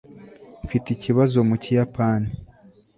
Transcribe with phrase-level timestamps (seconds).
[0.65, 2.29] mfite ikibazo mu kiyapani